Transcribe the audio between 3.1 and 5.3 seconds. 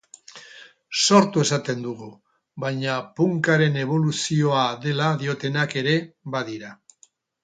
Punkaren eboluzioa dela